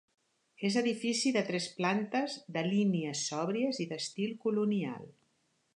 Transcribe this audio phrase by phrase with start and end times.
[0.69, 5.05] És edifici de tres plantes, de línies sòbries i d’estil colonial.